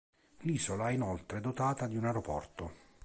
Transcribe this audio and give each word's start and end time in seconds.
L'isola 0.39 0.89
è 0.89 0.93
inoltre 0.93 1.41
dotata 1.41 1.85
di 1.85 1.95
un 1.95 2.05
aeroporto. 2.05 2.71